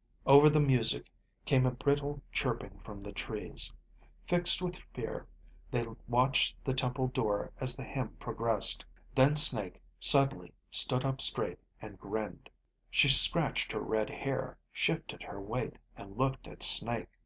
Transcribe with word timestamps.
_"Over 0.24 0.48
the 0.48 0.62
music 0.62 1.10
came 1.44 1.66
a 1.66 1.70
brittle 1.70 2.22
chirping 2.32 2.80
from 2.82 3.02
the 3.02 3.12
trees. 3.12 3.70
Fixed 4.24 4.62
with 4.62 4.76
fear, 4.94 5.26
they 5.70 5.86
watched 6.08 6.56
the 6.64 6.72
temple 6.72 7.08
door 7.08 7.52
as 7.60 7.76
the 7.76 7.84
hymn 7.84 8.16
progressed. 8.18 8.82
Then 9.14 9.36
Snake 9.36 9.78
suddenly 10.00 10.54
stood 10.70 11.04
up 11.04 11.20
straight 11.20 11.58
and 11.82 12.00
grinned. 12.00 12.48
She 12.90 13.10
scratched 13.10 13.72
her 13.72 13.80
red 13.82 14.08
hair, 14.08 14.56
shifted 14.72 15.22
her 15.22 15.38
weight, 15.38 15.76
and 15.94 16.16
looked 16.16 16.48
at 16.48 16.62
Snake. 16.62 17.18